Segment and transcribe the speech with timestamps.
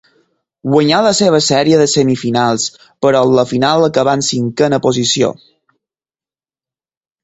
[0.69, 2.67] Guanyà la seva sèrie de semifinals,
[3.07, 5.35] però en la final acabà en cinquena posició.